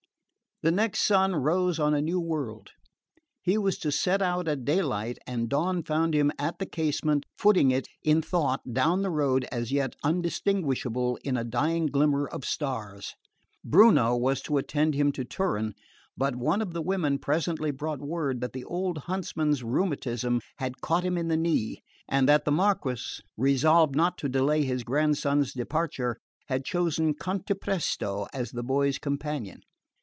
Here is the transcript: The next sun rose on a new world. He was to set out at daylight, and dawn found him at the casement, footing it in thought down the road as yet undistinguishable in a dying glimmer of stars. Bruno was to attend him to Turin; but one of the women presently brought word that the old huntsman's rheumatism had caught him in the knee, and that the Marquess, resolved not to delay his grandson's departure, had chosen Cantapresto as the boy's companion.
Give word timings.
The 0.63 0.69
next 0.71 0.99
sun 1.01 1.35
rose 1.37 1.79
on 1.79 1.95
a 1.95 2.03
new 2.03 2.19
world. 2.19 2.69
He 3.41 3.57
was 3.57 3.79
to 3.79 3.91
set 3.91 4.21
out 4.21 4.47
at 4.47 4.63
daylight, 4.63 5.17
and 5.25 5.49
dawn 5.49 5.81
found 5.81 6.13
him 6.13 6.31
at 6.37 6.59
the 6.59 6.67
casement, 6.67 7.25
footing 7.35 7.71
it 7.71 7.87
in 8.03 8.21
thought 8.21 8.61
down 8.71 9.01
the 9.01 9.09
road 9.09 9.47
as 9.51 9.71
yet 9.71 9.95
undistinguishable 10.03 11.17
in 11.23 11.35
a 11.35 11.43
dying 11.43 11.87
glimmer 11.87 12.27
of 12.27 12.45
stars. 12.45 13.15
Bruno 13.65 14.15
was 14.15 14.39
to 14.43 14.57
attend 14.59 14.93
him 14.93 15.11
to 15.13 15.25
Turin; 15.25 15.73
but 16.15 16.35
one 16.35 16.61
of 16.61 16.73
the 16.73 16.81
women 16.83 17.17
presently 17.17 17.71
brought 17.71 17.99
word 17.99 18.39
that 18.41 18.53
the 18.53 18.65
old 18.65 18.99
huntsman's 18.99 19.63
rheumatism 19.63 20.41
had 20.59 20.79
caught 20.79 21.03
him 21.03 21.17
in 21.17 21.27
the 21.27 21.35
knee, 21.37 21.81
and 22.07 22.29
that 22.29 22.45
the 22.45 22.51
Marquess, 22.51 23.19
resolved 23.35 23.95
not 23.95 24.15
to 24.19 24.29
delay 24.29 24.61
his 24.61 24.83
grandson's 24.83 25.53
departure, 25.53 26.17
had 26.49 26.63
chosen 26.63 27.15
Cantapresto 27.15 28.27
as 28.31 28.51
the 28.51 28.61
boy's 28.63 28.99
companion. 28.99 29.63